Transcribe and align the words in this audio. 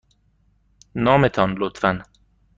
نام 1.05 1.23
تان، 1.35 1.49
لطفاً. 1.59 1.91